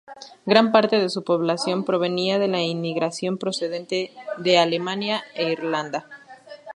Gran 0.47 0.71
parte 0.71 0.97
de 0.97 1.09
su 1.09 1.23
población 1.23 1.83
provenía 1.83 2.39
de 2.39 2.47
la 2.47 2.63
inmigración 2.63 3.37
procedente 3.37 4.11
de 4.39 4.57
Alemania 4.57 5.23
e 5.35 5.51
Irlanda. 5.51 6.07